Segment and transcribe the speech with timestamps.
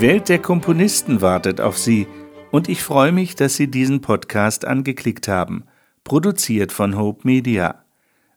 [0.00, 2.06] Welt der Komponisten wartet auf Sie
[2.50, 5.64] und ich freue mich, dass Sie diesen Podcast angeklickt haben,
[6.04, 7.84] produziert von Hope Media.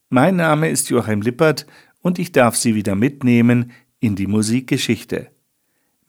[0.09, 1.65] Mein Name ist Joachim Lippert
[2.01, 5.29] und ich darf Sie wieder mitnehmen in die Musikgeschichte.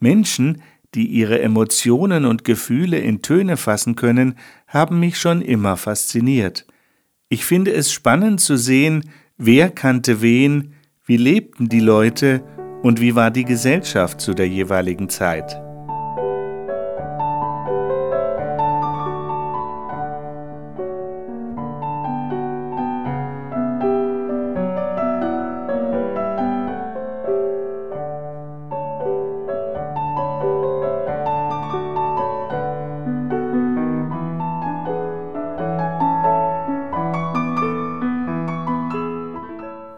[0.01, 0.61] Menschen,
[0.95, 4.35] die ihre Emotionen und Gefühle in Töne fassen können,
[4.67, 6.67] haben mich schon immer fasziniert.
[7.29, 10.75] Ich finde es spannend zu sehen, wer kannte wen,
[11.07, 12.43] wie lebten die Leute
[12.85, 15.64] und wie war die Gesellschaft zu der jeweiligen Zeit.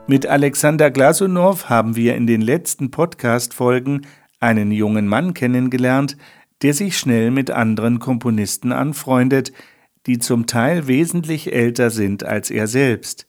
[0.09, 4.07] Mit Alexander Glasunow haben wir in den letzten Podcast-Folgen
[4.39, 6.17] einen jungen Mann kennengelernt,
[6.62, 9.53] der sich schnell mit anderen Komponisten anfreundet,
[10.07, 13.27] die zum Teil wesentlich älter sind als er selbst.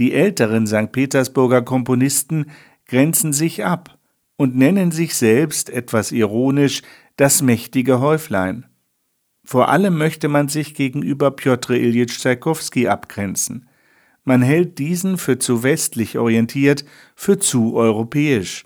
[0.00, 0.90] Die älteren St.
[0.90, 2.46] Petersburger Komponisten
[2.86, 3.96] grenzen sich ab
[4.36, 6.82] und nennen sich selbst etwas ironisch
[7.16, 8.66] das mächtige Häuflein.
[9.44, 13.68] Vor allem möchte man sich gegenüber Pjotr Iljitsch Tschaikowski abgrenzen.
[14.24, 16.84] Man hält diesen für zu westlich orientiert,
[17.16, 18.64] für zu europäisch.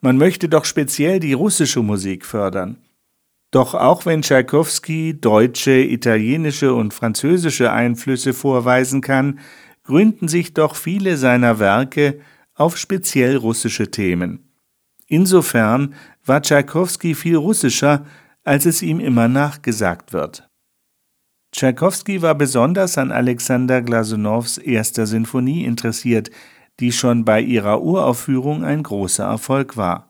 [0.00, 2.78] Man möchte doch speziell die russische Musik fördern.
[3.52, 9.38] Doch auch wenn Tschaikowski deutsche, italienische und französische Einflüsse vorweisen kann,
[9.84, 12.20] gründen sich doch viele seiner Werke
[12.54, 14.48] auf speziell russische Themen.
[15.06, 18.06] Insofern war Tschaikowski viel russischer,
[18.42, 20.48] als es ihm immer nachgesagt wird.
[21.52, 26.30] Tschaikowski war besonders an Alexander Glasunows erster Sinfonie interessiert,
[26.80, 30.08] die schon bei ihrer Uraufführung ein großer Erfolg war.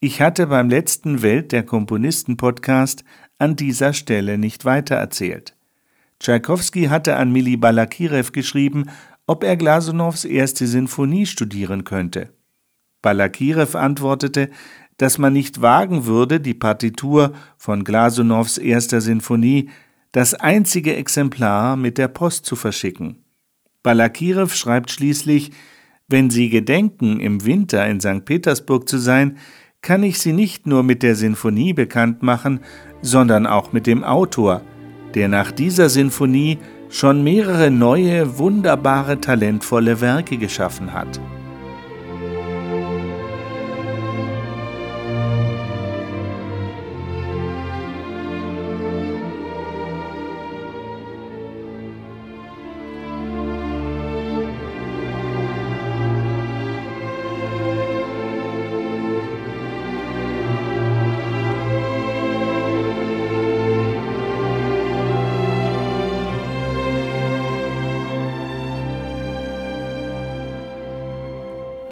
[0.00, 3.04] Ich hatte beim letzten Welt der Komponisten Podcast
[3.38, 5.54] an dieser Stelle nicht weitererzählt.
[6.20, 8.86] Tschaikowski hatte an Mili Balakirev geschrieben,
[9.26, 12.30] ob er Glasunows erste Sinfonie studieren könnte.
[13.02, 14.48] Balakirev antwortete,
[14.96, 19.68] dass man nicht wagen würde, die Partitur von Glasunows erster Sinfonie
[20.16, 23.22] das einzige Exemplar mit der Post zu verschicken.
[23.82, 25.50] Balakirev schreibt schließlich,
[26.08, 28.24] wenn Sie gedenken, im Winter in St.
[28.24, 29.36] Petersburg zu sein,
[29.82, 32.60] kann ich Sie nicht nur mit der Sinfonie bekannt machen,
[33.02, 34.62] sondern auch mit dem Autor,
[35.12, 36.56] der nach dieser Sinfonie
[36.88, 41.20] schon mehrere neue, wunderbare, talentvolle Werke geschaffen hat.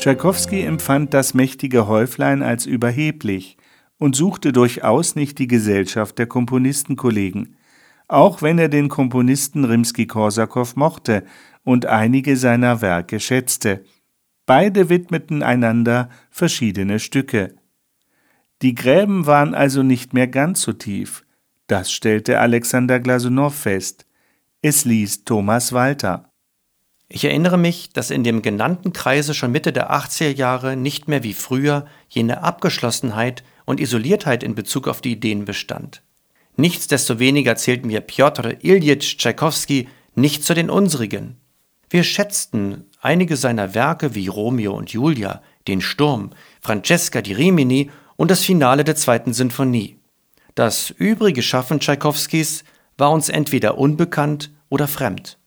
[0.04, 3.56] Tschaikowski empfand das mächtige Häuflein als überheblich
[3.96, 7.56] und suchte durchaus nicht die Gesellschaft der Komponistenkollegen,
[8.06, 11.24] auch wenn er den Komponisten Rimski-Korsakow mochte
[11.62, 13.82] und einige seiner Werke schätzte.
[14.44, 17.54] Beide widmeten einander verschiedene Stücke.
[18.60, 21.24] Die Gräben waren also nicht mehr ganz so tief,
[21.66, 24.04] das stellte Alexander Glasunow fest.
[24.60, 26.33] Es ließ Thomas Walter.
[27.08, 31.22] Ich erinnere mich, dass in dem genannten Kreise schon Mitte der 80er Jahre nicht mehr
[31.22, 36.02] wie früher jene Abgeschlossenheit und Isoliertheit in Bezug auf die Ideen bestand.
[36.56, 41.36] Nichtsdestoweniger zählten wir Piotr Iljitsch Tschaikowski nicht zu den unsrigen.
[41.90, 46.30] Wir schätzten einige seiner Werke wie Romeo und Julia, Den Sturm,
[46.60, 49.98] Francesca di Rimini und das Finale der zweiten Sinfonie.
[50.54, 52.64] Das übrige Schaffen Tschaikowskis
[52.96, 55.38] war uns entweder unbekannt oder fremd.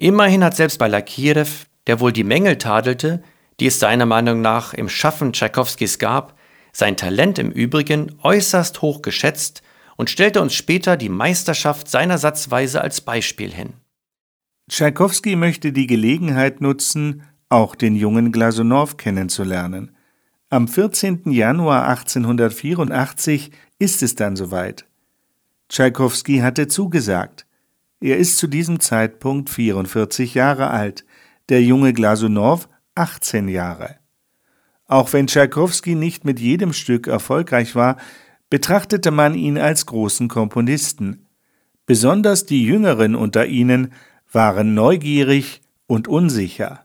[0.00, 3.22] Immerhin hat selbst bei Lakirev, der wohl die Mängel tadelte,
[3.60, 6.38] die es seiner Meinung nach im Schaffen Tschaikowskis gab,
[6.72, 9.60] sein Talent im Übrigen äußerst hoch geschätzt
[9.98, 13.74] und stellte uns später die Meisterschaft seiner Satzweise als Beispiel hin.
[14.70, 19.94] Tschaikowski möchte die Gelegenheit nutzen, auch den jungen Glasunow kennenzulernen.
[20.48, 21.30] Am 14.
[21.30, 24.86] Januar 1884 ist es dann soweit.
[25.68, 27.44] Tschaikowski hatte zugesagt.
[28.00, 31.04] Er ist zu diesem Zeitpunkt 44 Jahre alt,
[31.50, 33.96] der junge Glasunow 18 Jahre.
[34.86, 37.98] Auch wenn Tschaikowski nicht mit jedem Stück erfolgreich war,
[38.48, 41.26] betrachtete man ihn als großen Komponisten.
[41.86, 43.92] Besonders die Jüngeren unter ihnen
[44.32, 46.84] waren neugierig und unsicher.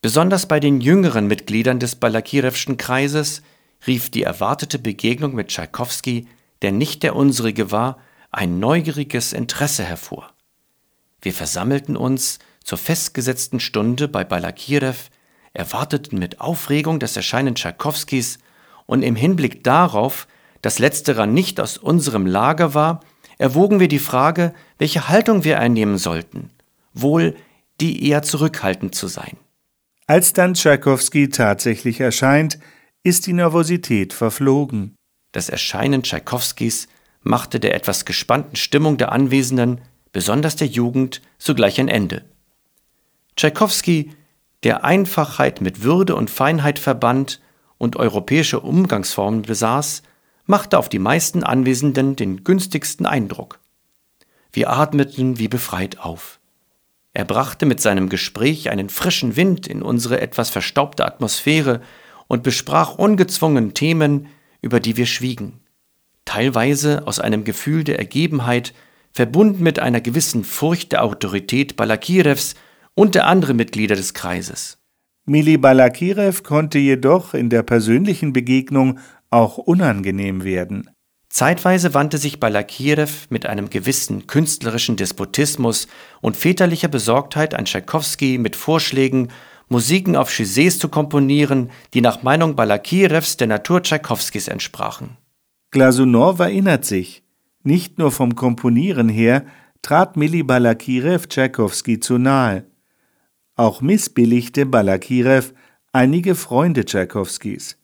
[0.00, 3.42] Besonders bei den jüngeren Mitgliedern des Balakirewschen Kreises
[3.86, 6.28] rief die erwartete Begegnung mit Tschaikowski,
[6.62, 7.98] der nicht der unsrige war,
[8.30, 10.31] ein neugieriges Interesse hervor.
[11.22, 14.94] Wir versammelten uns zur festgesetzten Stunde bei Balakirew,
[15.52, 18.38] erwarteten mit Aufregung das Erscheinen Tschaikowskis
[18.86, 20.26] und im Hinblick darauf,
[20.62, 23.00] dass letzterer nicht aus unserem Lager war,
[23.38, 26.50] erwogen wir die Frage, welche Haltung wir einnehmen sollten,
[26.92, 27.36] wohl
[27.80, 29.36] die eher zurückhaltend zu sein.
[30.06, 32.58] Als dann Tschaikowski tatsächlich erscheint,
[33.02, 34.94] ist die Nervosität verflogen.
[35.32, 36.88] Das Erscheinen Tschaikowskis
[37.22, 39.80] machte der etwas gespannten Stimmung der Anwesenden,
[40.12, 42.24] besonders der Jugend, sogleich ein Ende.
[43.36, 44.12] Tschaikowski,
[44.62, 47.40] der Einfachheit mit Würde und Feinheit verband
[47.78, 50.02] und europäische Umgangsformen besaß,
[50.46, 53.58] machte auf die meisten Anwesenden den günstigsten Eindruck.
[54.52, 56.38] Wir atmeten wie befreit auf.
[57.14, 61.80] Er brachte mit seinem Gespräch einen frischen Wind in unsere etwas verstaubte Atmosphäre
[62.26, 64.28] und besprach ungezwungen Themen,
[64.60, 65.60] über die wir schwiegen,
[66.24, 68.72] teilweise aus einem Gefühl der Ergebenheit,
[69.12, 72.54] verbunden mit einer gewissen Furcht der Autorität Balakirevs
[72.94, 74.78] und der anderen Mitglieder des Kreises.
[75.24, 78.98] Mili Balakirev konnte jedoch in der persönlichen Begegnung
[79.30, 80.90] auch unangenehm werden.
[81.28, 85.88] Zeitweise wandte sich Balakirev mit einem gewissen künstlerischen Despotismus
[86.20, 89.28] und väterlicher Besorgtheit an Tschaikowski mit Vorschlägen,
[89.68, 95.16] Musiken auf Chizés zu komponieren, die nach Meinung Balakirevs der Natur Tschaikowskis entsprachen.
[95.70, 97.22] Glasunow erinnert sich,
[97.64, 99.44] nicht nur vom Komponieren her
[99.82, 102.64] trat Mili Balakirev Tschaikowski zu nahe.
[103.56, 105.52] Auch missbilligte Balakirev
[105.92, 107.76] einige Freunde Tschaikowskis.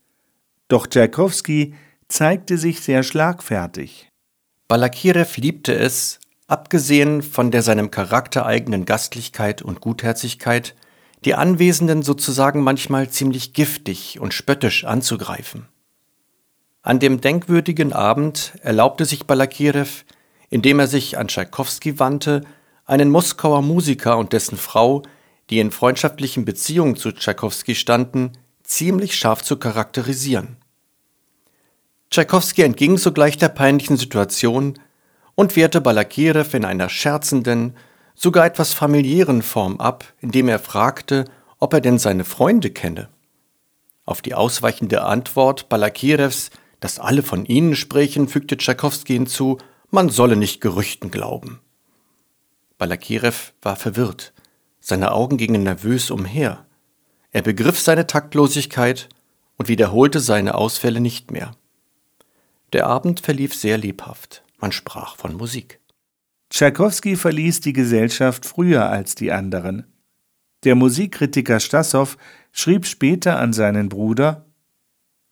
[0.69, 1.75] Doch Tschaikowski
[2.09, 4.11] zeigte sich sehr schlagfertig.
[4.69, 10.75] Balakirev liebte es, abgesehen von der seinem Charakter eigenen Gastlichkeit und Gutherzigkeit,
[11.25, 15.67] die Anwesenden sozusagen manchmal ziemlich giftig und spöttisch anzugreifen.
[16.89, 20.07] An dem denkwürdigen Abend erlaubte sich Balakirev,
[20.49, 22.47] indem er sich an Tschaikowski wandte,
[22.87, 25.03] einen Moskauer Musiker und dessen Frau,
[25.51, 28.33] die in freundschaftlichen Beziehungen zu Tschaikowski standen,
[28.63, 30.57] ziemlich scharf zu charakterisieren.
[32.11, 34.79] Tschaikowski entging sogleich der peinlichen Situation
[35.35, 37.77] und wehrte Balakirev in einer scherzenden,
[38.15, 41.27] sogar etwas familiären Form ab, indem er fragte,
[41.59, 43.11] ob er denn seine Freunde kenne.
[44.07, 49.59] Auf die ausweichende Antwort Balakirevs, dass alle von ihnen sprechen, fügte Tschaikowski hinzu,
[49.91, 51.61] man solle nicht Gerüchten glauben.
[52.77, 54.33] Balakirev war verwirrt.
[54.81, 56.65] Seine Augen gingen nervös umher.
[57.33, 59.09] Er begriff seine Taktlosigkeit
[59.57, 61.53] und wiederholte seine Ausfälle nicht mehr.
[62.73, 64.45] Der Abend verlief sehr lebhaft.
[64.59, 65.81] Man sprach von Musik.
[66.51, 69.87] Tschaikowski verließ die Gesellschaft früher als die anderen.
[70.65, 72.17] Der Musikkritiker Stassow
[72.53, 74.47] schrieb später an seinen Bruder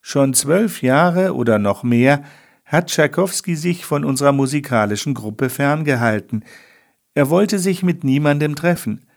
[0.08, 2.22] Schon zwölf Jahre oder noch mehr
[2.64, 6.44] hat Tschaikowski sich von unserer musikalischen Gruppe ferngehalten.
[7.14, 9.08] Er wollte sich mit niemandem treffen.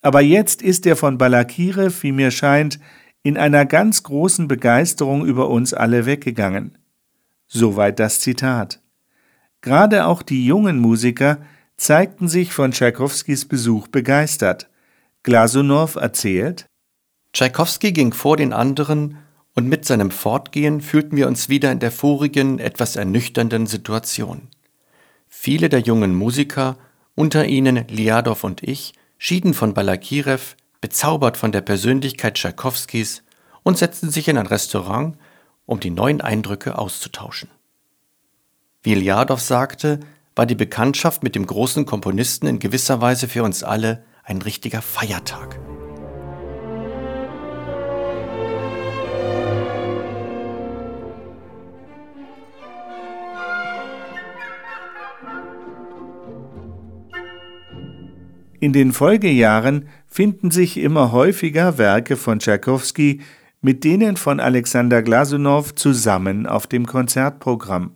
[0.00, 2.78] Aber jetzt ist er von Balakirew, wie mir scheint,
[3.24, 6.78] in einer ganz großen Begeisterung über uns alle weggegangen.
[7.48, 8.80] Soweit das Zitat.
[9.60, 11.38] Gerade auch die jungen Musiker
[11.76, 14.70] zeigten sich von Tschaikowskis Besuch begeistert.
[15.24, 16.66] Glasunow erzählt:
[17.32, 19.18] Tschaikowski ging vor den anderen
[19.58, 24.42] und mit seinem Fortgehen fühlten wir uns wieder in der vorigen, etwas ernüchternden Situation.
[25.26, 26.76] Viele der jungen Musiker,
[27.16, 33.24] unter ihnen Liadow und ich, schieden von Balakirev, bezaubert von der Persönlichkeit Tschaikowskis,
[33.64, 35.16] und setzten sich in ein Restaurant,
[35.66, 37.48] um die neuen Eindrücke auszutauschen.
[38.84, 39.98] Wie Liadow sagte,
[40.36, 44.82] war die Bekanntschaft mit dem großen Komponisten in gewisser Weise für uns alle ein richtiger
[44.82, 45.58] Feiertag.
[58.60, 63.20] In den Folgejahren finden sich immer häufiger Werke von Tschaikowski
[63.60, 67.94] mit denen von Alexander Glasunow zusammen auf dem Konzertprogramm.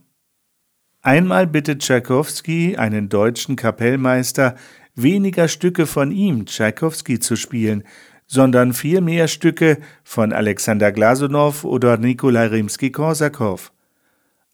[1.02, 4.56] Einmal bittet Tschaikowski einen deutschen Kapellmeister,
[4.94, 7.84] weniger Stücke von ihm, Tschaikowski, zu spielen,
[8.26, 13.72] sondern vielmehr Stücke von Alexander Glasunow oder Nikolai Rimski-Korsakow.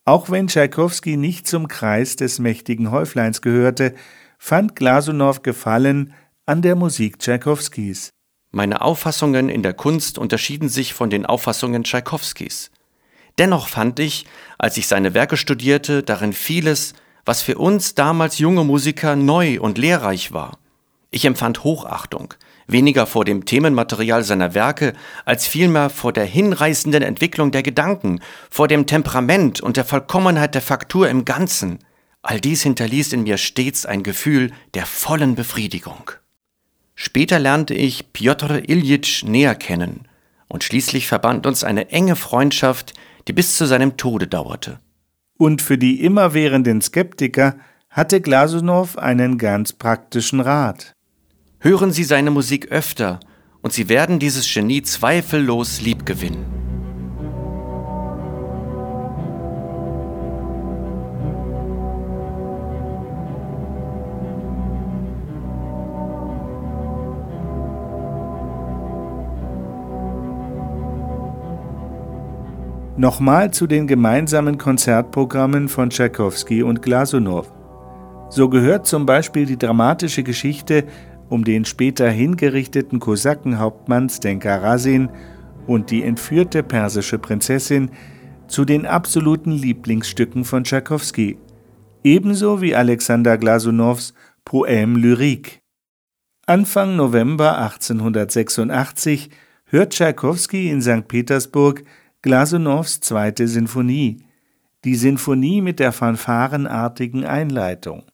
[0.04, 3.94] Auch wenn Tschaikowski nicht zum Kreis des mächtigen Häufleins gehörte,
[4.38, 6.14] fand Glasunow Gefallen
[6.46, 8.10] an der Musik Tschaikowskis.
[8.50, 12.70] Meine Auffassungen in der Kunst unterschieden sich von den Auffassungen Tschaikowskis.
[13.36, 14.24] Dennoch fand ich,
[14.56, 16.94] als ich seine Werke studierte, darin vieles,
[17.26, 20.58] was für uns damals junge Musiker neu und lehrreich war.
[21.10, 22.34] Ich empfand Hochachtung,
[22.66, 28.66] weniger vor dem Themenmaterial seiner Werke, als vielmehr vor der hinreißenden Entwicklung der Gedanken, vor
[28.66, 31.80] dem Temperament und der Vollkommenheit der Faktur im Ganzen.
[32.22, 36.10] All dies hinterließ in mir stets ein Gefühl der vollen Befriedigung.
[36.94, 40.08] Später lernte ich Piotr Iljitsch näher kennen,
[40.48, 42.94] und schließlich verband uns eine enge Freundschaft,
[43.28, 44.80] die bis zu seinem Tode dauerte.
[45.36, 47.56] Und für die immerwährenden Skeptiker
[47.88, 50.92] hatte Glasunow einen ganz praktischen Rat.
[51.60, 53.20] Hören Sie seine Musik öfter,
[53.62, 56.57] und Sie werden dieses Genie zweifellos liebgewinnen.
[72.98, 77.48] Nochmal zu den gemeinsamen Konzertprogrammen von Tschaikowski und Glasunow.
[78.28, 80.84] So gehört zum Beispiel die dramatische Geschichte
[81.28, 85.10] um den später hingerichteten Kosakenhauptmann Stenka Rasin
[85.68, 87.92] und die entführte persische Prinzessin
[88.48, 91.38] zu den absoluten Lieblingsstücken von Tschaikowski,
[92.02, 94.12] ebenso wie Alexander Glasunows
[94.44, 95.60] Poème lyrique.
[96.46, 99.30] Anfang November 1886
[99.66, 101.06] hört Tschaikowski in St.
[101.06, 101.84] Petersburg
[102.28, 104.22] Glasunows zweite Sinfonie,
[104.84, 108.04] die Sinfonie mit der fanfarenartigen Einleitung.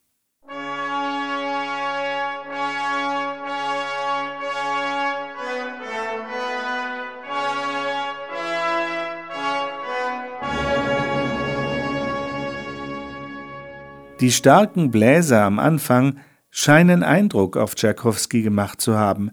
[14.21, 16.18] Die starken Bläser am Anfang
[16.50, 19.33] scheinen Eindruck auf Tschaikowski gemacht zu haben.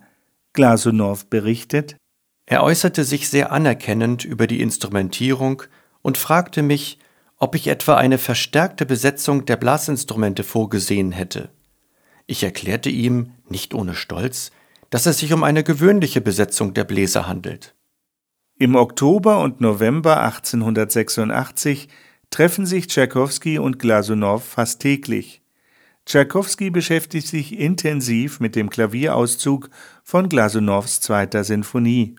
[0.53, 1.97] Glasunow berichtet,
[2.51, 5.63] er äußerte sich sehr anerkennend über die Instrumentierung
[6.01, 6.99] und fragte mich,
[7.37, 11.49] ob ich etwa eine verstärkte Besetzung der Blasinstrumente vorgesehen hätte.
[12.27, 14.51] Ich erklärte ihm, nicht ohne Stolz,
[14.89, 17.73] dass es sich um eine gewöhnliche Besetzung der Bläser handelt.
[18.57, 21.87] Im Oktober und November 1886
[22.31, 25.41] treffen sich Tschaikowski und Glasunow fast täglich.
[26.05, 29.69] Tschaikowski beschäftigt sich intensiv mit dem Klavierauszug
[30.03, 32.17] von Glasunows zweiter Sinfonie.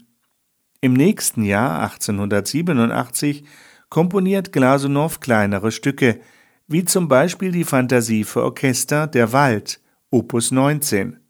[0.85, 3.45] Im nächsten Jahr 1887
[3.89, 6.19] komponiert Glasunow kleinere Stücke,
[6.67, 11.21] wie zum Beispiel die Fantasie für Orchester Der Wald, Opus 19.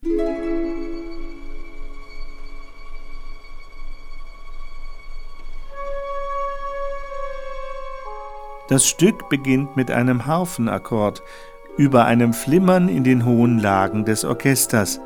[8.71, 11.23] Das Stück beginnt mit einem Harfenakkord
[11.77, 14.99] über einem Flimmern in den hohen Lagen des Orchesters.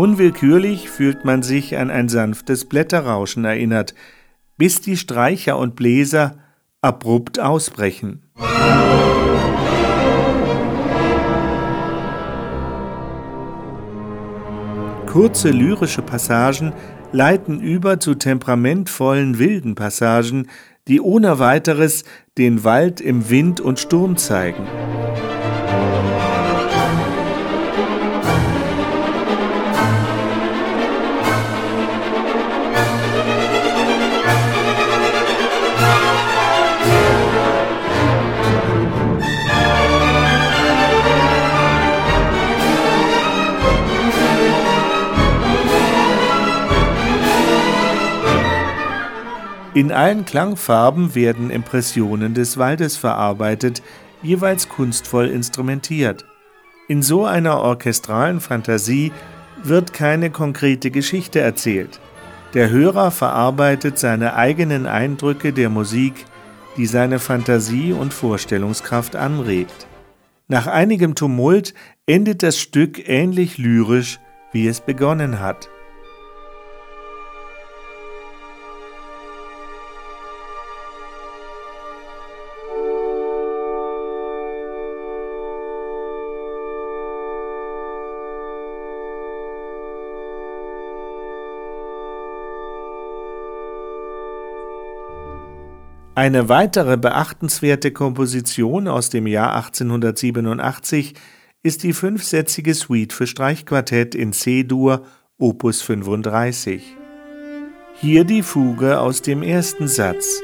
[0.00, 3.94] Unwillkürlich fühlt man sich an ein sanftes Blätterrauschen erinnert,
[4.56, 6.38] bis die Streicher und Bläser
[6.80, 8.22] abrupt ausbrechen.
[15.06, 16.72] Kurze lyrische Passagen
[17.12, 20.46] leiten über zu temperamentvollen wilden Passagen,
[20.88, 22.04] die ohne weiteres
[22.38, 24.66] den Wald im Wind und Sturm zeigen.
[49.72, 53.82] In allen Klangfarben werden Impressionen des Waldes verarbeitet,
[54.20, 56.24] jeweils kunstvoll instrumentiert.
[56.88, 59.12] In so einer orchestralen Fantasie
[59.62, 62.00] wird keine konkrete Geschichte erzählt.
[62.52, 66.24] Der Hörer verarbeitet seine eigenen Eindrücke der Musik,
[66.76, 69.86] die seine Fantasie und Vorstellungskraft anregt.
[70.48, 71.74] Nach einigem Tumult
[72.06, 74.18] endet das Stück ähnlich lyrisch,
[74.50, 75.68] wie es begonnen hat.
[96.20, 101.14] Eine weitere beachtenswerte Komposition aus dem Jahr 1887
[101.62, 105.06] ist die fünfsätzige Suite für Streichquartett in C-Dur
[105.38, 106.94] Opus 35.
[108.02, 110.42] Hier die Fuge aus dem ersten Satz.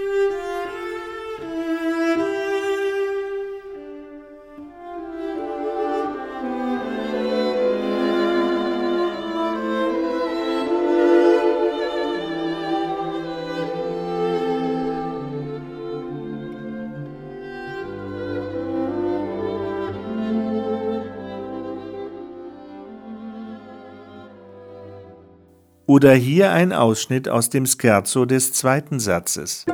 [25.96, 29.64] Oder hier ein Ausschnitt aus dem Scherzo des zweiten Satzes.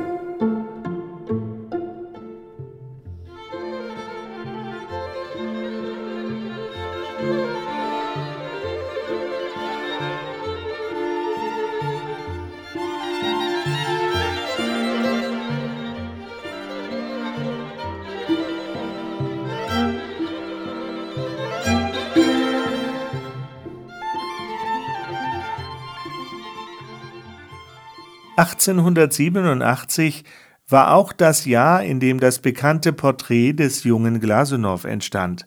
[28.43, 30.25] 1887
[30.67, 35.45] war auch das Jahr, in dem das bekannte Porträt des jungen Glasunow entstand.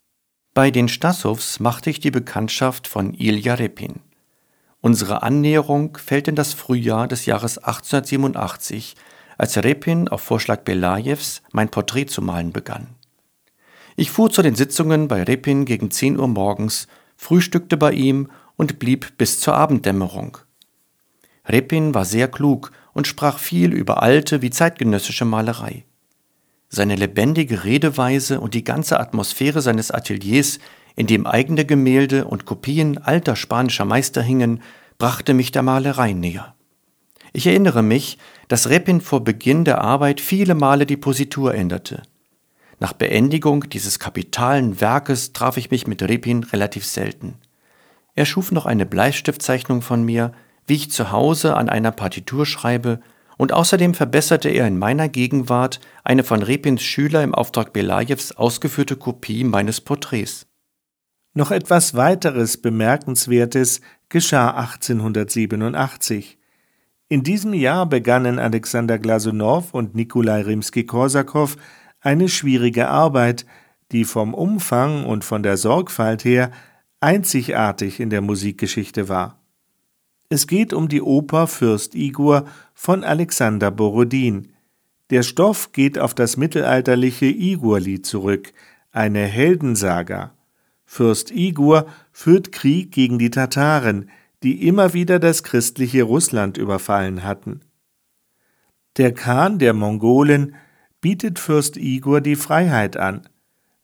[0.55, 4.01] Bei den Stassows machte ich die Bekanntschaft von Ilja Repin.
[4.81, 8.95] Unsere Annäherung fällt in das Frühjahr des Jahres 1887,
[9.37, 12.87] als Repin auf Vorschlag Belajews mein Porträt zu malen begann.
[13.97, 16.87] Ich fuhr zu den Sitzungen bei Repin gegen 10 Uhr morgens,
[17.17, 20.39] frühstückte bei ihm und blieb bis zur Abenddämmerung.
[21.49, 25.85] Repin war sehr klug und sprach viel über alte wie zeitgenössische Malerei.
[26.71, 30.59] Seine lebendige Redeweise und die ganze Atmosphäre seines Ateliers,
[30.97, 34.63] in dem eigene Gemälde und Kopien alter spanischer Meister hingen,
[34.97, 36.55] brachte mich der Malerei näher.
[37.35, 38.17] Ich erinnere mich,
[38.49, 42.01] dass Repin vor Beginn der Arbeit viele Male die Positur änderte.
[42.81, 47.35] Nach Beendigung dieses kapitalen Werkes traf ich mich mit Repin relativ selten.
[48.15, 50.33] Er schuf noch eine Bleistiftzeichnung von mir,
[50.67, 53.01] wie ich zu Hause an einer Partitur schreibe,
[53.39, 58.97] und außerdem verbesserte er in meiner Gegenwart eine von Repins Schüler im Auftrag Belajews ausgeführte
[58.97, 60.47] Kopie meines Porträts.
[61.35, 66.39] Noch etwas weiteres Bemerkenswertes geschah 1887.
[67.09, 71.57] In diesem Jahr begannen Alexander Glasunow und Nikolai Rimski-Korsakow
[72.01, 73.45] eine schwierige Arbeit,
[73.93, 76.51] die vom Umfang und von der Sorgfalt her
[77.01, 79.39] einzigartig in der Musikgeschichte war.
[80.29, 84.53] Es geht um die Oper Fürst Igor von Alexander Borodin.
[85.11, 88.53] Der Stoff geht auf das mittelalterliche Igorlied zurück,
[88.91, 90.33] eine Heldensaga.
[90.85, 94.11] Fürst Igor führt Krieg gegen die Tataren,
[94.43, 97.61] die immer wieder das christliche Russland überfallen hatten.
[98.97, 100.57] Der Khan der Mongolen
[101.01, 103.29] bietet Fürst Igor die Freiheit an.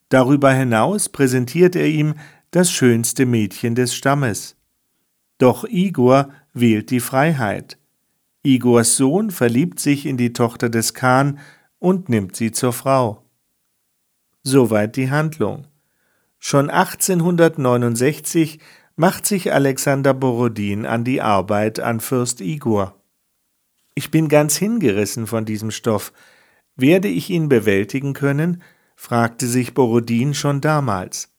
[0.08, 2.14] Darüber hinaus präsentiert er ihm
[2.50, 4.56] das schönste Mädchen des Stammes.
[5.38, 7.78] Doch Igor wählt die Freiheit.
[8.42, 11.38] Igors Sohn verliebt sich in die Tochter des Khan
[11.78, 13.24] und nimmt sie zur Frau.
[14.42, 15.66] Soweit die Handlung.
[16.38, 18.58] Schon 1869
[18.96, 23.00] macht sich Alexander Borodin an die Arbeit an Fürst Igor.
[23.94, 26.12] Ich bin ganz hingerissen von diesem Stoff.
[26.76, 28.62] Werde ich ihn bewältigen können?
[28.96, 31.32] fragte sich Borodin schon damals.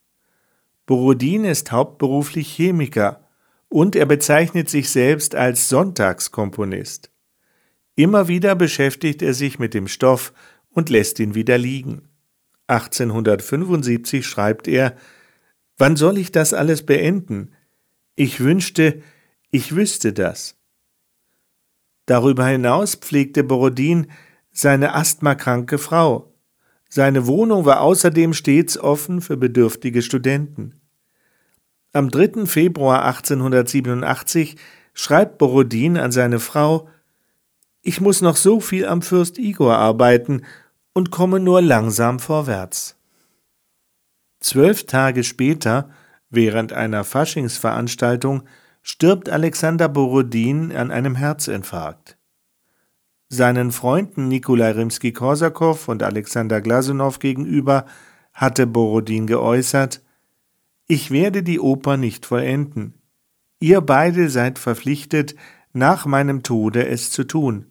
[0.85, 3.22] Borodin ist hauptberuflich Chemiker
[3.73, 7.09] und er bezeichnet sich selbst als Sonntagskomponist.
[7.95, 10.31] Immer wieder beschäftigt er sich mit dem Stoff
[10.69, 12.07] und lässt ihn wieder liegen.
[12.67, 14.95] 1875 schreibt er
[15.75, 17.55] Wann soll ich das alles beenden?
[18.15, 19.01] Ich wünschte,
[19.49, 20.55] ich wüsste das.
[22.05, 24.05] Darüber hinaus pflegte Borodin
[24.51, 26.31] seine asthmakranke Frau.
[26.89, 30.82] Seine Wohnung war außerdem stets offen für bedürftige Studenten.
[31.95, 32.47] Am 3.
[32.47, 34.55] Februar 1887
[34.95, 36.89] schreibt Borodin an seine Frau
[37.83, 40.41] Ich muss noch so viel am Fürst Igor arbeiten
[40.93, 42.97] und komme nur langsam vorwärts.
[44.39, 45.91] Zwölf Tage später,
[46.31, 48.41] während einer Faschingsveranstaltung,
[48.81, 52.17] stirbt Alexander Borodin an einem Herzinfarkt.
[53.29, 57.85] Seinen Freunden Nikolai Rimski-Korsakow und Alexander Glasunow gegenüber
[58.33, 60.01] hatte Borodin geäußert,
[60.87, 63.01] ich werde die Oper nicht vollenden.
[63.59, 65.35] Ihr beide seid verpflichtet,
[65.71, 67.67] nach meinem Tode es zu tun.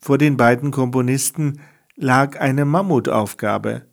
[0.00, 1.60] Vor den beiden Komponisten
[1.96, 3.86] lag eine Mammutaufgabe.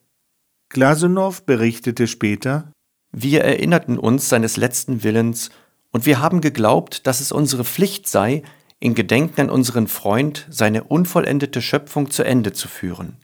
[0.69, 2.71] Glasunow berichtete später
[3.11, 5.49] Wir erinnerten uns seines letzten Willens,
[5.91, 8.41] und wir haben geglaubt, dass es unsere Pflicht sei,
[8.79, 13.17] in Gedenken an unseren Freund seine unvollendete Schöpfung zu Ende zu führen.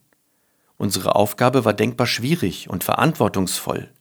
[0.78, 3.92] Unsere Aufgabe war denkbar schwierig und verantwortungsvoll.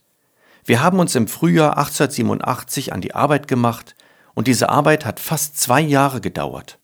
[0.68, 3.94] Wir haben uns im Frühjahr 1887 an die Arbeit gemacht
[4.34, 6.78] und diese Arbeit hat fast zwei Jahre gedauert.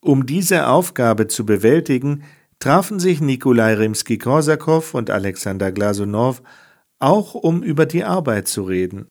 [0.00, 2.22] Um diese Aufgabe zu bewältigen,
[2.60, 6.42] trafen sich Nikolai Rimski-Korsakow und Alexander Glasunow
[7.00, 9.08] auch, um über die Arbeit zu reden.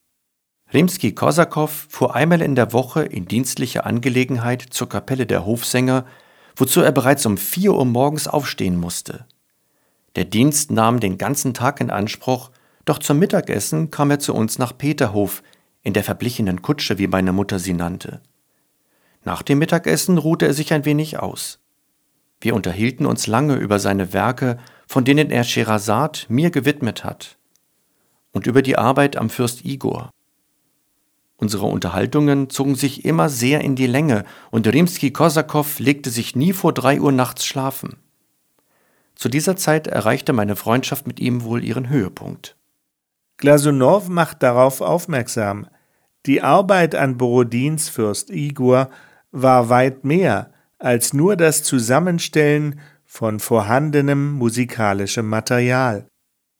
[0.73, 6.06] Rimski-Korsakow fuhr einmal in der Woche in dienstlicher Angelegenheit zur Kapelle der Hofsänger,
[6.56, 9.25] wozu er bereits um vier Uhr morgens aufstehen musste.
[10.15, 12.51] Der Dienst nahm den ganzen Tag in Anspruch
[12.91, 15.43] doch zum Mittagessen kam er zu uns nach Peterhof,
[15.82, 18.19] in der verblichenen Kutsche, wie meine Mutter sie nannte.
[19.23, 21.60] Nach dem Mittagessen ruhte er sich ein wenig aus.
[22.41, 27.38] Wir unterhielten uns lange über seine Werke, von denen er Scheherazad mir gewidmet hat,
[28.34, 30.10] und über die Arbeit am Fürst Igor.
[31.38, 36.73] Unsere Unterhaltungen zogen sich immer sehr in die Länge, und Rimski-Korsakow legte sich nie vor
[36.73, 37.95] drei Uhr nachts schlafen.
[39.15, 42.58] Zu dieser Zeit erreichte meine Freundschaft mit ihm wohl ihren Höhepunkt.
[43.41, 45.67] Glasunow macht darauf aufmerksam,
[46.27, 48.89] die Arbeit an Borodins Fürst Igor
[49.32, 56.08] war weit mehr als nur das Zusammenstellen von vorhandenem musikalischem Material.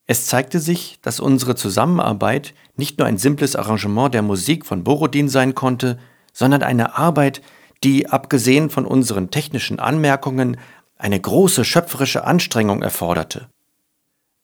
[0.08, 5.30] Es zeigte sich, dass unsere Zusammenarbeit nicht nur ein simples Arrangement der Musik von Borodin
[5.30, 6.00] sein konnte,
[6.34, 7.44] sondern eine Arbeit,
[7.84, 10.58] die, abgesehen von unseren technischen Anmerkungen,
[10.98, 13.50] eine große schöpferische Anstrengung erforderte.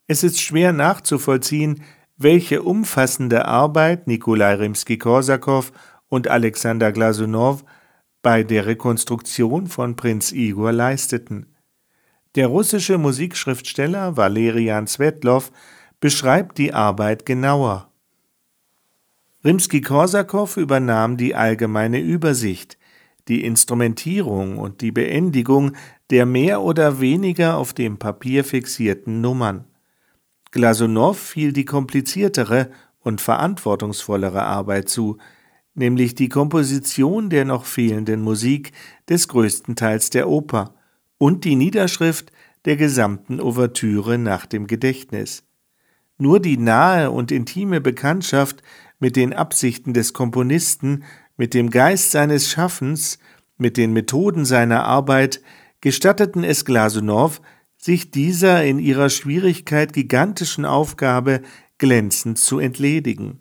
[0.06, 1.84] Es ist schwer nachzuvollziehen,
[2.18, 5.72] welche umfassende Arbeit Nikolai Rimski-Korsakow
[6.10, 7.64] und Alexander Glasunow
[8.24, 11.54] bei der Rekonstruktion von Prinz Igor leisteten.
[12.36, 15.44] Der russische Musikschriftsteller Valerian Svetlow
[16.00, 17.92] beschreibt die Arbeit genauer.
[19.46, 22.78] Rimski-Korsakow übernahm die allgemeine Übersicht,
[23.28, 25.74] die Instrumentierung und die Beendigung
[26.10, 29.66] der mehr oder weniger auf dem Papier fixierten Nummern.
[30.58, 35.20] Glasunow fiel die kompliziertere und verantwortungsvollere Arbeit zu,
[35.76, 38.72] nämlich die Komposition der noch fehlenden Musik
[39.08, 40.74] des größten Teils der Oper
[41.20, 42.32] und die Niederschrift
[42.66, 45.44] der gesamten Ouvertüre nach dem Gedächtnis.
[46.18, 48.64] Nur die nahe und intime Bekanntschaft
[48.98, 51.04] mit den Absichten des Komponisten,
[51.38, 53.20] mit dem Geist seines Schaffens,
[53.58, 55.40] mit den Methoden seiner Arbeit
[55.82, 57.42] gestatteten es Glasunow,
[57.88, 61.40] sich dieser in ihrer Schwierigkeit gigantischen Aufgabe
[61.78, 63.40] glänzend zu entledigen.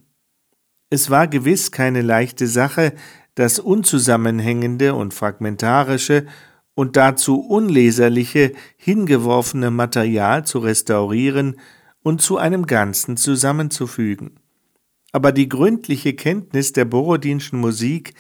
[0.89, 2.93] Es war gewiss keine leichte Sache,
[3.35, 6.27] das unzusammenhängende und fragmentarische
[6.75, 11.57] und dazu unleserliche, hingeworfene Material zu restaurieren
[12.05, 14.39] und zu einem Ganzen zusammenzufügen.
[15.11, 18.15] Aber die gründliche Kenntnis der Borodinschen Musik,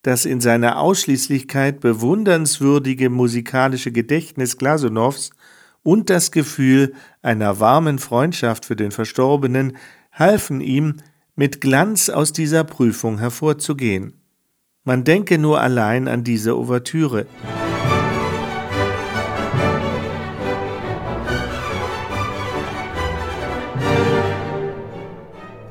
[0.00, 5.32] das in seiner Ausschließlichkeit bewundernswürdige musikalische Gedächtnis Glasunows
[5.86, 9.76] und das Gefühl einer warmen Freundschaft für den Verstorbenen
[10.10, 10.96] halfen ihm,
[11.36, 14.14] mit Glanz aus dieser Prüfung hervorzugehen.
[14.82, 17.26] Man denke nur allein an diese Ouvertüre.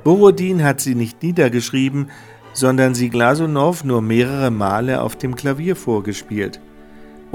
[0.05, 2.09] Borodin hat sie nicht niedergeschrieben,
[2.53, 6.61] sondern sie Glasunow nur mehrere Male auf dem Klavier vorgespielt.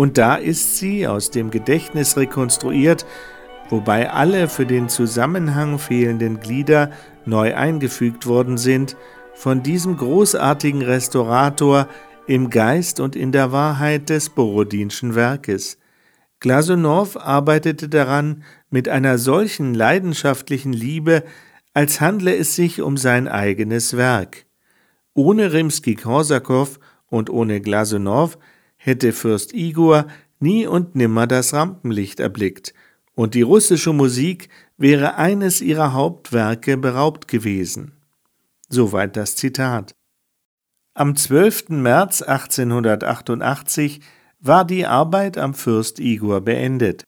[0.00, 3.04] Und da ist sie aus dem Gedächtnis rekonstruiert,
[3.68, 6.90] wobei alle für den Zusammenhang fehlenden Glieder
[7.26, 8.96] neu eingefügt worden sind,
[9.34, 11.86] von diesem großartigen Restaurator
[12.26, 15.76] im Geist und in der Wahrheit des Borodinschen Werkes.
[16.38, 21.24] Glasunow arbeitete daran mit einer solchen leidenschaftlichen Liebe,
[21.74, 24.46] als handle es sich um sein eigenes Werk.
[25.12, 28.38] Ohne Rimski-Korsakow und ohne Glasunow
[28.82, 30.06] hätte Fürst Igor
[30.38, 32.72] nie und nimmer das Rampenlicht erblickt
[33.14, 37.92] und die russische Musik wäre eines ihrer Hauptwerke beraubt gewesen.
[38.70, 39.94] Soweit das Zitat.
[40.94, 41.68] Am 12.
[41.68, 44.00] März 1888
[44.38, 47.04] war die Arbeit am Fürst Igor beendet.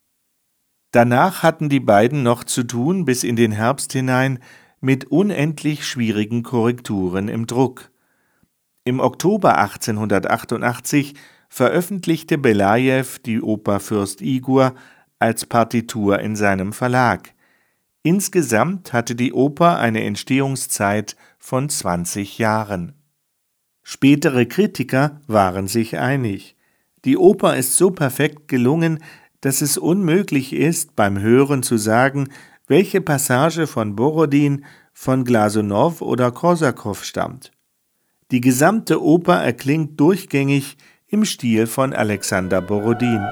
[0.90, 4.38] Danach hatten die beiden noch zu tun bis in den Herbst hinein
[4.82, 7.90] mit unendlich schwierigen Korrekturen im Druck.
[8.84, 11.14] Im Oktober 1888
[11.52, 14.74] veröffentlichte Belajew die Oper Fürst Igor
[15.18, 17.34] als Partitur in seinem Verlag.
[18.02, 22.94] Insgesamt hatte die Oper eine Entstehungszeit von 20 Jahren.
[23.82, 26.56] Spätere Kritiker waren sich einig.
[27.04, 29.00] Die Oper ist so perfekt gelungen,
[29.42, 32.30] dass es unmöglich ist, beim Hören zu sagen,
[32.66, 37.52] welche Passage von Borodin, von Glasunow oder Korsakow stammt.
[38.30, 40.78] Die gesamte Oper erklingt durchgängig
[41.12, 43.22] im Stil von Alexander Borodin.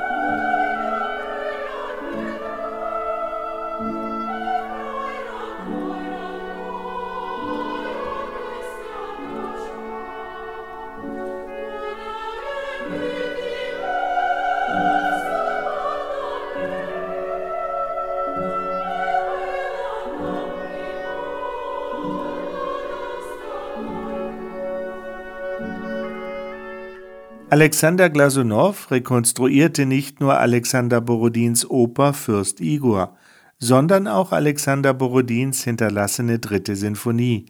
[27.60, 33.18] Alexander Glasunow rekonstruierte nicht nur Alexander Borodins Oper Fürst Igor,
[33.58, 37.44] sondern auch Alexander Borodins hinterlassene dritte Sinfonie.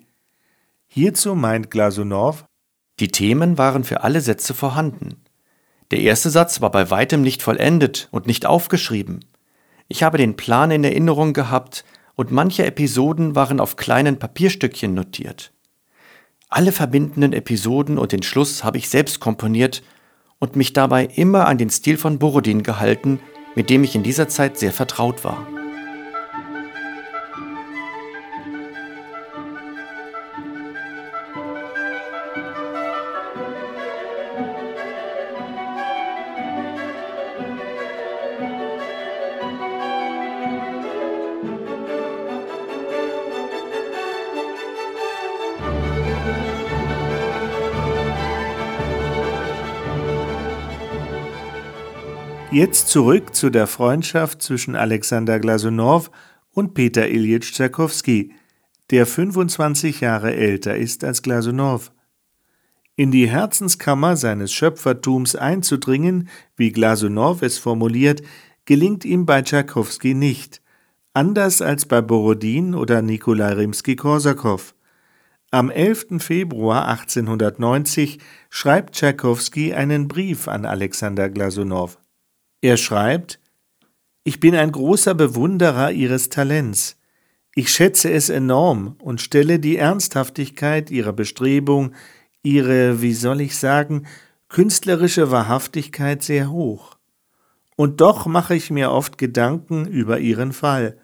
[0.88, 2.44] Hierzu meint Glasunow,
[2.98, 5.22] Die Themen waren für alle Sätze vorhanden.
[5.92, 9.24] Der erste Satz war bei weitem nicht vollendet und nicht aufgeschrieben.
[9.86, 11.84] Ich habe den Plan in Erinnerung gehabt
[12.16, 15.52] und manche Episoden waren auf kleinen Papierstückchen notiert.
[16.48, 19.84] Alle verbindenden Episoden und den Schluss habe ich selbst komponiert
[20.40, 23.20] und mich dabei immer an den Stil von Borodin gehalten,
[23.54, 25.46] mit dem ich in dieser Zeit sehr vertraut war.
[52.52, 56.10] Jetzt zurück zu der Freundschaft zwischen Alexander Glasunow
[56.50, 58.32] und Peter Ilyich Tschaikowski,
[58.90, 61.92] der 25 Jahre älter ist als Glasunow.
[62.96, 68.20] In die Herzenskammer seines Schöpfertums einzudringen, wie Glasunow es formuliert,
[68.64, 70.60] gelingt ihm bei Tschaikowski nicht,
[71.14, 74.74] anders als bei Borodin oder Nikolai Rimski-Korsakow.
[75.52, 76.18] Am 11.
[76.18, 81.99] Februar 1890 schreibt Tschaikowski einen Brief an Alexander Glasunow.
[82.62, 83.40] Er schreibt
[84.22, 86.98] Ich bin ein großer Bewunderer Ihres Talents.
[87.54, 91.94] Ich schätze es enorm und stelle die Ernsthaftigkeit Ihrer Bestrebung,
[92.42, 94.06] Ihre, wie soll ich sagen,
[94.48, 96.98] künstlerische Wahrhaftigkeit sehr hoch.
[97.76, 100.98] Und doch mache ich mir oft Gedanken über Ihren Fall.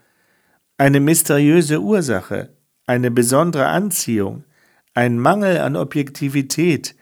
[0.77, 2.55] Eine mysteriöse Ursache,
[2.87, 4.45] eine besondere Anziehung,
[4.93, 6.97] ein Mangel an Objektivität,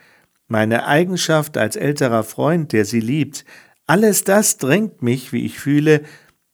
[0.46, 3.44] meine Eigenschaft als älterer Freund, der Sie liebt,
[3.86, 6.02] alles das drängt mich, wie ich fühle,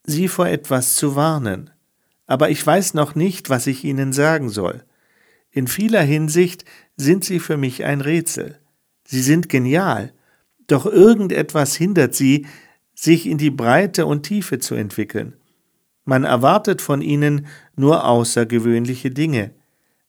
[0.05, 1.71] Sie vor etwas zu warnen.
[2.27, 4.85] Aber ich weiß noch nicht, was ich Ihnen sagen soll.
[5.51, 6.65] In vieler Hinsicht
[6.97, 8.59] sind Sie für mich ein Rätsel.
[9.05, 10.13] Sie sind genial,
[10.67, 12.47] doch irgendetwas hindert Sie,
[12.95, 15.35] sich in die Breite und Tiefe zu entwickeln.
[16.05, 19.53] Man erwartet von Ihnen nur außergewöhnliche Dinge,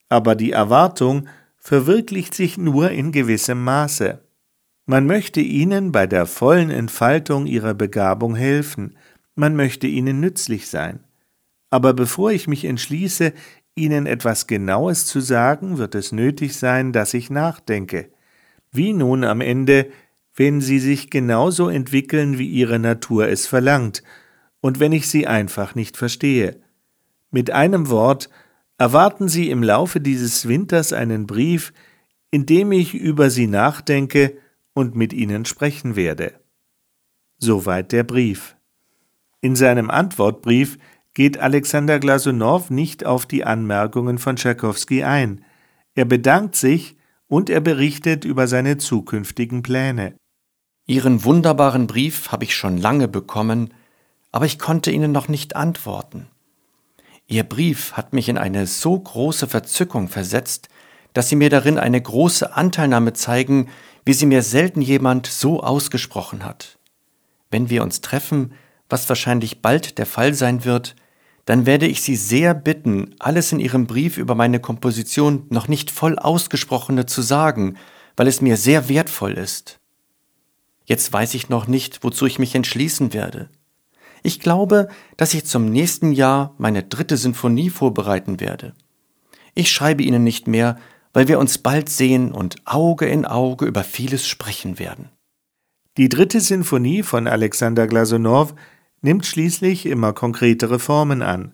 [0.09, 4.19] aber die Erwartung verwirklicht sich nur in gewissem Maße.
[4.85, 8.97] Man möchte ihnen bei der vollen Entfaltung ihrer Begabung helfen,
[9.35, 10.99] man möchte ihnen nützlich sein.
[11.69, 13.33] Aber bevor ich mich entschließe,
[13.75, 18.09] Ihnen etwas Genaues zu sagen, wird es nötig sein, dass ich nachdenke.
[18.71, 19.87] Wie nun am Ende,
[20.35, 24.03] wenn Sie sich genauso entwickeln, wie Ihre Natur es verlangt,
[24.59, 26.59] und wenn ich Sie einfach nicht verstehe.
[27.31, 28.29] Mit einem Wort,
[28.77, 31.73] erwarten Sie im Laufe dieses Winters einen Brief,
[32.29, 34.37] in dem ich über Sie nachdenke
[34.73, 36.39] und mit ihnen sprechen werde.
[37.37, 38.55] Soweit der Brief.
[39.41, 40.77] In seinem Antwortbrief
[41.13, 45.43] geht Alexander Glasunow nicht auf die Anmerkungen von Tschaikowski ein.
[45.95, 46.95] Er bedankt sich
[47.27, 50.15] und er berichtet über seine zukünftigen Pläne.
[50.85, 53.73] Ihren wunderbaren Brief habe ich schon lange bekommen,
[54.31, 56.27] aber ich konnte Ihnen noch nicht antworten.
[57.27, 60.69] Ihr Brief hat mich in eine so große Verzückung versetzt,
[61.13, 63.69] dass Sie mir darin eine große Anteilnahme zeigen,
[64.05, 66.77] wie sie mir selten jemand so ausgesprochen hat.
[67.49, 68.53] Wenn wir uns treffen,
[68.89, 70.95] was wahrscheinlich bald der Fall sein wird,
[71.45, 75.89] dann werde ich Sie sehr bitten, alles in Ihrem Brief über meine Komposition noch nicht
[75.91, 77.77] voll ausgesprochene zu sagen,
[78.15, 79.79] weil es mir sehr wertvoll ist.
[80.85, 83.49] Jetzt weiß ich noch nicht, wozu ich mich entschließen werde.
[84.23, 88.73] Ich glaube, dass ich zum nächsten Jahr meine dritte Sinfonie vorbereiten werde.
[89.55, 90.77] Ich schreibe Ihnen nicht mehr,
[91.13, 95.09] weil wir uns bald sehen und Auge in Auge über vieles sprechen werden.
[95.97, 98.53] Die dritte Sinfonie von Alexander Glasunow
[99.01, 101.51] nimmt schließlich immer konkretere Formen an.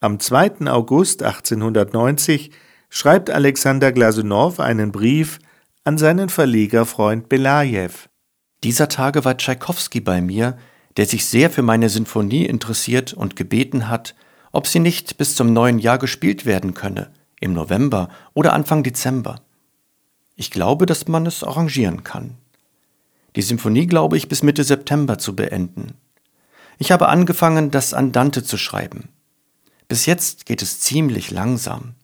[0.00, 0.66] Am 2.
[0.66, 2.50] August 1890
[2.90, 5.38] schreibt Alexander Glasunow einen Brief
[5.84, 7.92] an seinen Verlegerfreund Belajew.
[8.62, 10.58] Dieser Tage war Tschaikowski bei mir,
[10.98, 14.14] der sich sehr für meine Sinfonie interessiert und gebeten hat,
[14.52, 17.10] ob sie nicht bis zum neuen Jahr gespielt werden könne–
[17.44, 19.40] im November oder Anfang Dezember.
[20.34, 22.36] Ich glaube, dass man es arrangieren kann.
[23.36, 25.94] Die Symphonie glaube ich bis Mitte September zu beenden.
[26.78, 29.08] Ich habe angefangen, das Andante zu schreiben.
[29.86, 31.94] Bis jetzt geht es ziemlich langsam.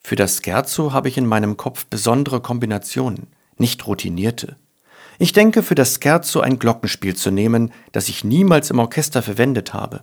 [0.00, 4.56] Für das Scherzo habe ich in meinem Kopf besondere Kombinationen, nicht routinierte.
[5.18, 9.72] Ich denke, für das Scherzo ein Glockenspiel zu nehmen, das ich niemals im Orchester verwendet
[9.72, 10.02] habe.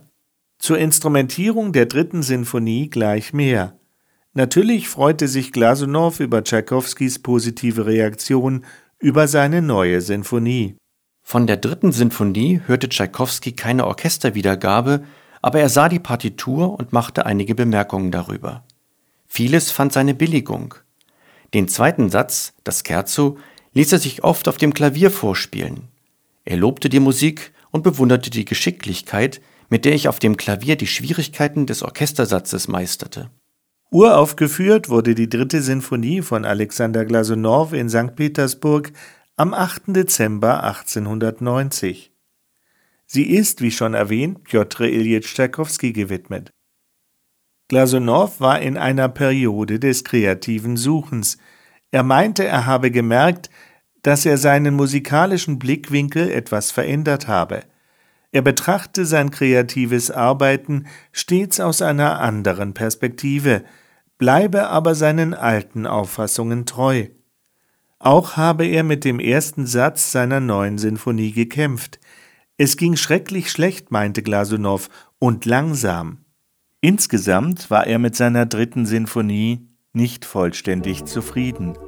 [0.58, 3.78] Zur Instrumentierung der dritten Sinfonie gleich mehr.
[4.36, 8.64] Natürlich freute sich Glasunow über Tschaikowskis positive Reaktion
[8.98, 10.76] über seine neue Sinfonie.
[11.22, 15.04] Von der dritten Sinfonie hörte Tschaikowski keine Orchesterwiedergabe,
[15.40, 18.64] aber er sah die Partitur und machte einige Bemerkungen darüber.
[19.28, 20.74] Vieles fand seine Billigung.
[21.54, 23.38] Den zweiten Satz, das Scherzo,
[23.74, 25.88] ließ er sich oft auf dem Klavier vorspielen.
[26.44, 30.88] Er lobte die Musik und bewunderte die Geschicklichkeit, mit der ich auf dem Klavier die
[30.88, 33.30] Schwierigkeiten des Orchestersatzes meisterte.
[33.94, 38.16] Uraufgeführt wurde die dritte Sinfonie von Alexander Glasunow in St.
[38.16, 38.90] Petersburg
[39.36, 39.82] am 8.
[39.94, 42.12] Dezember 1890.
[43.06, 46.50] Sie ist, wie schon erwähnt, Piotr Ilyich Tschaikowski gewidmet.
[47.68, 51.38] Glasunow war in einer Periode des kreativen Suchens.
[51.92, 53.48] Er meinte, er habe gemerkt,
[54.02, 57.62] dass er seinen musikalischen Blickwinkel etwas verändert habe.
[58.32, 63.62] Er betrachte sein kreatives Arbeiten stets aus einer anderen Perspektive,
[64.18, 67.06] bleibe aber seinen alten Auffassungen treu.
[67.98, 72.00] Auch habe er mit dem ersten Satz seiner neuen Sinfonie gekämpft.
[72.56, 76.18] Es ging schrecklich schlecht, meinte Glasunow, und langsam.
[76.80, 81.78] Insgesamt war er mit seiner dritten Sinfonie nicht vollständig zufrieden.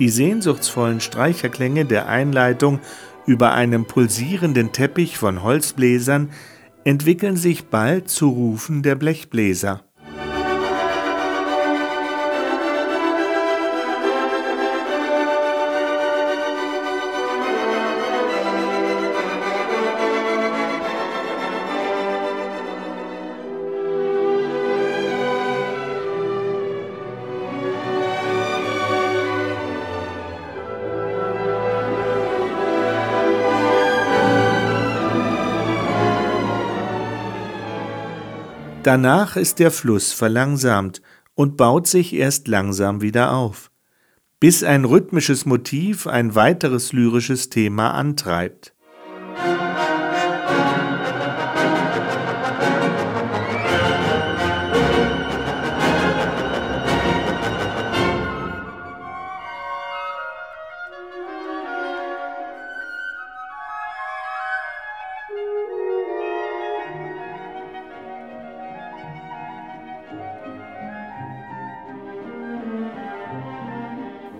[0.00, 2.80] Die sehnsuchtsvollen Streicherklänge der Einleitung
[3.26, 6.30] über einem pulsierenden Teppich von Holzbläsern
[6.84, 9.84] entwickeln sich bald zu Rufen der Blechbläser.
[38.94, 41.02] Danach ist der Fluss verlangsamt
[41.34, 43.72] und baut sich erst langsam wieder auf,
[44.38, 48.72] bis ein rhythmisches Motiv ein weiteres lyrisches Thema antreibt.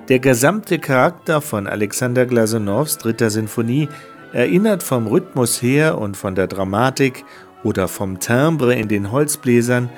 [0.09, 3.89] Der gesamte Charakter von Alexander Glasunows dritter Sinfonie
[4.35, 7.25] erinnert vom Rhythmus her und von der Dramatik
[7.63, 9.89] oder vom Timbre in den Holzbläsern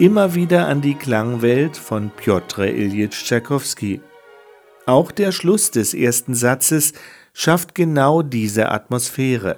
[0.00, 4.00] immer wieder an die Klangwelt von Piotr Ilyich Tschaikowski.
[4.86, 6.92] Auch der Schluss des ersten Satzes
[7.32, 9.56] schafft genau diese Atmosphäre.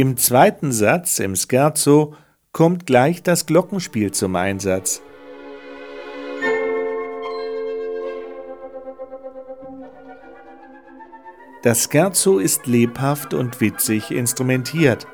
[0.00, 2.14] Im zweiten Satz im Scherzo
[2.52, 5.02] kommt gleich das Glockenspiel zum Einsatz.
[11.62, 15.06] Das Scherzo ist lebhaft und witzig instrumentiert.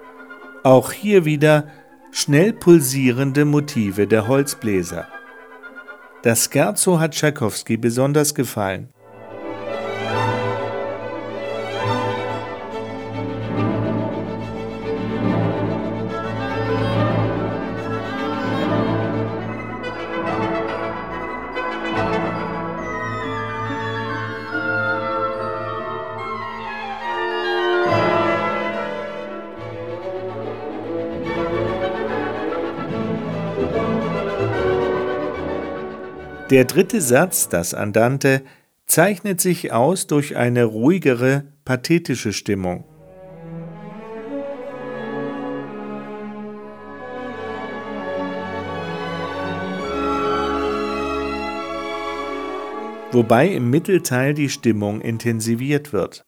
[0.62, 1.66] Auch hier wieder
[2.12, 5.08] schnell pulsierende Motive der Holzbläser.
[6.22, 8.90] Das Scherzo hat Tschaikowski besonders gefallen.
[36.50, 38.42] Der dritte Satz, das Andante,
[38.86, 42.84] zeichnet sich aus durch eine ruhigere, pathetische Stimmung.
[53.10, 56.25] Wobei im Mittelteil die Stimmung intensiviert wird.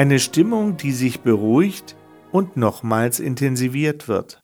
[0.00, 1.94] Eine Stimmung, die sich beruhigt
[2.32, 4.39] und nochmals intensiviert wird.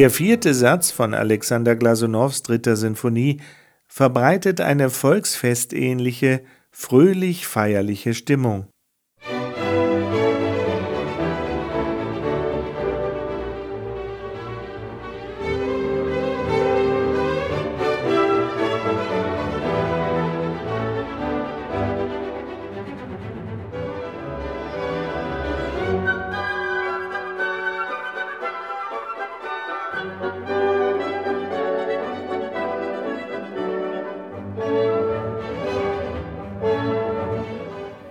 [0.00, 3.42] Der vierte Satz von Alexander Glasunows dritter Sinfonie
[3.86, 6.40] verbreitet eine volksfestähnliche,
[6.70, 8.66] fröhlich feierliche Stimmung.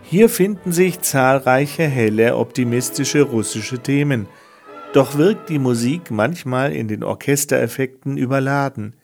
[0.09, 4.27] Hier finden sich zahlreiche helle, optimistische russische Themen,
[4.91, 8.95] doch wirkt die Musik manchmal in den Orchestereffekten überladen.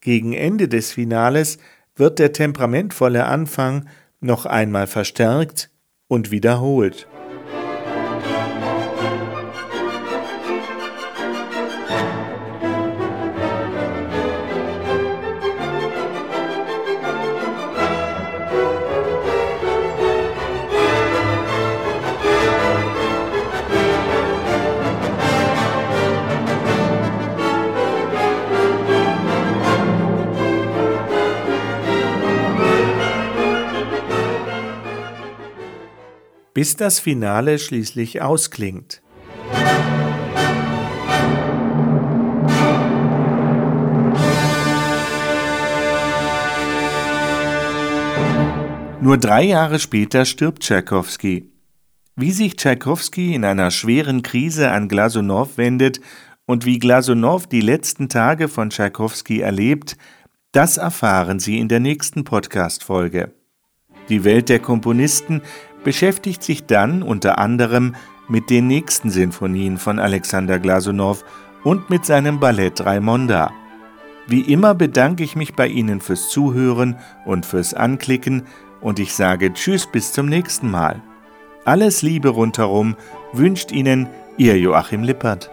[0.00, 1.58] Gegen Ende des Finales
[1.96, 5.68] wird der temperamentvolle Anfang noch einmal verstärkt
[6.08, 7.08] und wiederholt.
[36.62, 39.02] Bis das Finale schließlich ausklingt.
[49.00, 51.50] Nur drei Jahre später stirbt Tschaikowski.
[52.14, 56.00] Wie sich Tschaikowski in einer schweren Krise an Glasunow wendet
[56.46, 59.96] und wie Glasunow die letzten Tage von Tschaikowski erlebt,
[60.52, 63.34] das erfahren Sie in der nächsten Podcast-Folge.
[64.08, 65.42] Die Welt der Komponisten
[65.84, 67.94] beschäftigt sich dann unter anderem
[68.28, 71.24] mit den nächsten Sinfonien von Alexander Glasunow
[71.64, 73.52] und mit seinem Ballett Raimonda.
[74.26, 78.44] Wie immer bedanke ich mich bei Ihnen fürs Zuhören und fürs Anklicken
[78.80, 81.02] und ich sage Tschüss bis zum nächsten Mal.
[81.64, 82.96] Alles Liebe rundherum
[83.32, 85.50] wünscht Ihnen Ihr Joachim Lippert.